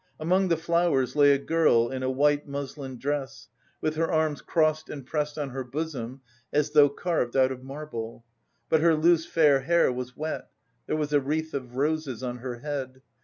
Among 0.19 0.47
the 0.47 0.57
flowers 0.57 1.15
lay 1.15 1.31
a 1.31 1.37
girl 1.37 1.89
in 1.91 2.01
a 2.01 2.09
white 2.09 2.47
muslin 2.47 2.97
dress, 2.97 3.49
with 3.81 3.97
her 3.97 4.11
arms 4.11 4.41
crossed 4.41 4.89
and 4.89 5.05
pressed 5.05 5.37
on 5.37 5.51
her 5.51 5.63
bosom, 5.63 6.21
as 6.51 6.71
though 6.71 6.89
carved 6.89 7.37
out 7.37 7.51
of 7.51 7.61
marble. 7.61 8.25
But 8.67 8.81
her 8.81 8.95
loose 8.95 9.27
fair 9.27 9.59
hair 9.59 9.91
was 9.93 10.17
wet; 10.17 10.49
there 10.87 10.97
was 10.97 11.13
a 11.13 11.21
wreath 11.21 11.53
of 11.53 11.75
roses 11.75 12.23
on 12.23 12.37
her 12.37 12.61
head. 12.61 13.03